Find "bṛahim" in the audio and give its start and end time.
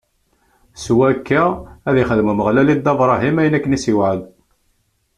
2.99-3.35